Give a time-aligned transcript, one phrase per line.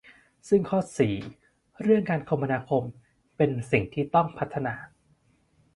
[0.49, 1.15] ซึ่งข้อ สี่
[1.81, 4.73] เรื่องการคมนาคมนี้เป็นสิ่งที่ต้องพัฒนา